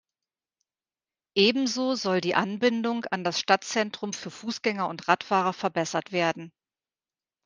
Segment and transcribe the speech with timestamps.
[1.35, 6.51] Ebenso soll die Anbindung an das Stadtzentrum für Fußgänger und Radfahrer verbessert werden.